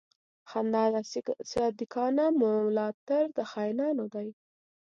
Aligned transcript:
خنډ 0.49 0.73
د 0.95 0.97
صادقانو، 1.51 2.25
ملا 2.39 2.87
تړ 3.07 3.23
د 3.37 3.39
خاينانو 3.51 4.05
دی 4.13 4.29